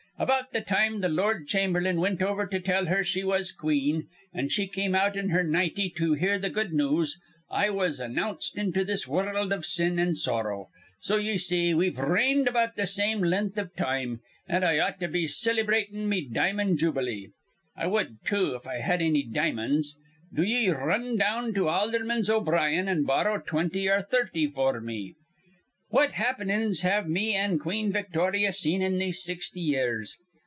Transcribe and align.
About 0.19 0.53
th' 0.53 0.63
time 0.67 1.01
th' 1.01 1.09
lord 1.09 1.47
chamberlain 1.47 1.99
wint 1.99 2.21
over 2.21 2.45
to 2.45 2.59
tell 2.59 2.85
her 2.85 3.03
she 3.03 3.23
was 3.23 3.51
queen, 3.51 4.07
an' 4.31 4.49
she 4.49 4.67
came 4.67 4.93
out 4.93 5.17
in 5.17 5.29
her 5.29 5.43
nitey 5.43 5.89
to 5.95 6.13
hear 6.13 6.39
th' 6.39 6.53
good 6.53 6.71
news, 6.73 7.17
I 7.49 7.71
was 7.71 7.99
announced 7.99 8.55
into 8.55 8.85
this 8.85 9.07
wurruld 9.07 9.51
iv 9.51 9.65
sin 9.65 9.97
an' 9.97 10.13
sorrow. 10.13 10.69
So 11.01 11.15
ye 11.17 11.39
see 11.39 11.73
we've 11.73 11.97
reigned 11.97 12.47
about 12.47 12.75
th' 12.77 12.87
same 12.87 13.21
lenth 13.21 13.57
iv 13.57 13.75
time, 13.75 14.21
an' 14.47 14.63
I 14.63 14.77
ought 14.77 14.99
to 14.99 15.07
be 15.07 15.23
cillybratin' 15.25 16.07
me 16.07 16.29
di'mon' 16.29 16.77
jubilee. 16.77 17.29
I 17.75 17.87
wud, 17.87 18.17
too, 18.23 18.53
if 18.53 18.67
I 18.67 18.75
had 18.75 19.01
anny 19.01 19.23
di'mon's. 19.23 19.97
Do 20.31 20.43
ye 20.43 20.69
r 20.69 20.85
run 20.85 21.17
down 21.17 21.51
to 21.55 21.61
Aldherman 21.67 22.29
O'Brien's 22.29 22.89
an' 22.89 23.05
borrow 23.05 23.39
twinty 23.41 23.89
or 23.89 24.03
thirty 24.03 24.47
f'r 24.47 24.83
me. 24.83 25.15
"Great 25.93 26.13
happenin's 26.13 26.83
have 26.83 27.05
me 27.09 27.35
an' 27.35 27.59
Queen 27.59 27.91
Victorya 27.91 28.53
seen 28.53 28.81
in 28.81 28.97
these 28.97 29.21
sixty 29.21 29.59
years. 29.59 30.15